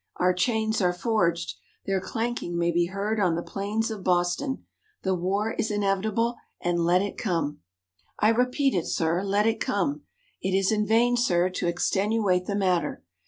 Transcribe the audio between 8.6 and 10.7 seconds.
it, sir, let it come! It